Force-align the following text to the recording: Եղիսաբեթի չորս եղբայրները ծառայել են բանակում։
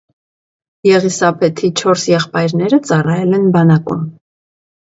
Եղիսաբեթի 0.89 1.69
չորս 1.83 2.05
եղբայրները 2.13 2.81
ծառայել 2.89 3.41
են 3.41 3.47
բանակում։ 3.59 4.05